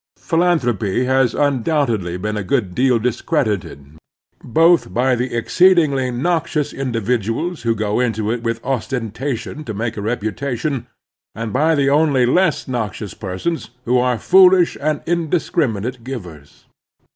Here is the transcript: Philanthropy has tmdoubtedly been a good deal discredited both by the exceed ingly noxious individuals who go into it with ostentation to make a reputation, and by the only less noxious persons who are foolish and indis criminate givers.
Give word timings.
Philanthropy 0.17 1.05
has 1.05 1.35
tmdoubtedly 1.35 2.19
been 2.19 2.35
a 2.35 2.43
good 2.43 2.73
deal 2.73 2.97
discredited 2.97 3.97
both 4.43 4.91
by 4.91 5.13
the 5.15 5.31
exceed 5.35 5.77
ingly 5.77 6.11
noxious 6.11 6.73
individuals 6.73 7.61
who 7.61 7.75
go 7.75 7.99
into 7.99 8.31
it 8.31 8.41
with 8.41 8.59
ostentation 8.65 9.63
to 9.63 9.75
make 9.75 9.95
a 9.97 10.01
reputation, 10.01 10.87
and 11.35 11.53
by 11.53 11.75
the 11.75 11.87
only 11.91 12.25
less 12.25 12.67
noxious 12.67 13.13
persons 13.13 13.69
who 13.85 13.99
are 13.99 14.17
foolish 14.17 14.75
and 14.81 15.05
indis 15.05 15.51
criminate 15.51 16.03
givers. 16.03 16.65